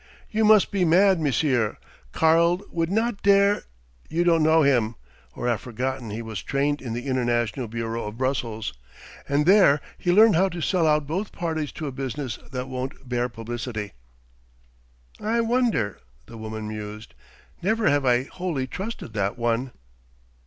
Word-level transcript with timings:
"You 0.31 0.45
must 0.45 0.71
be 0.71 0.83
mad, 0.83 1.19
monsieur. 1.21 1.77
Karl 2.11 2.61
would 2.71 2.91
not 2.91 3.21
dare...." 3.21 3.65
"You 4.09 4.23
don't 4.23 4.41
know 4.41 4.63
him 4.63 4.95
or 5.35 5.47
have 5.47 5.61
forgotten 5.61 6.09
he 6.09 6.23
was 6.23 6.41
trained 6.41 6.81
in 6.81 6.93
the 6.93 7.05
International 7.05 7.67
Bureau 7.67 8.07
of 8.07 8.17
Brussels, 8.17 8.73
and 9.29 9.45
there 9.45 9.79
learned 10.03 10.35
how 10.35 10.49
to 10.49 10.59
sell 10.59 10.87
out 10.87 11.05
both 11.05 11.31
parties 11.31 11.71
to 11.73 11.85
a 11.85 11.91
business 11.91 12.39
that 12.51 12.67
won't 12.67 13.07
bear 13.07 13.29
publicity." 13.29 13.91
"I 15.19 15.39
wonder," 15.41 15.99
the 16.25 16.35
woman 16.35 16.67
mused. 16.67 17.13
"Never 17.61 17.87
have 17.87 18.03
I 18.03 18.23
wholly 18.23 18.65
trusted 18.65 19.13
that 19.13 19.37
one." 19.37 19.71